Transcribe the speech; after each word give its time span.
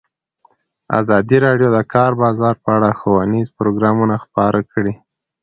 ازادي 0.99 1.37
راډیو 1.45 1.69
د 1.71 1.73
د 1.77 1.87
کار 1.93 2.11
بازار 2.23 2.55
په 2.63 2.69
اړه 2.77 2.89
ښوونیز 2.99 3.47
پروګرامونه 3.59 4.15
خپاره 4.23 4.59
کړي. 4.71 4.93